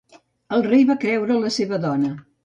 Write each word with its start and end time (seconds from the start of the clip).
El 0.55 0.63
rei 0.67 0.85
va 0.91 0.95
creure 1.03 1.37
la 1.43 1.51
seva 1.57 1.79
dona. 1.85 2.09